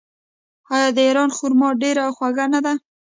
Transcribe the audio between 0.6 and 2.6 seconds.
آیا د ایران خرما ډیره خوږه نه